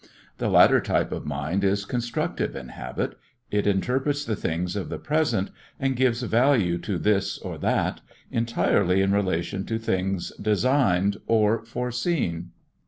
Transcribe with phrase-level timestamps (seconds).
[0.39, 3.19] The latter type of mind is constructive in habit,
[3.51, 8.01] it interprets the things of the present and gives value to this or that,
[8.31, 12.49] entirely in relation to things designed or foreseen.